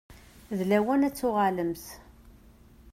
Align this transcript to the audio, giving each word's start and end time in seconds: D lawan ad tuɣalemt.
D 0.57 0.59
lawan 0.69 1.05
ad 1.07 1.15
tuɣalemt. 1.15 1.85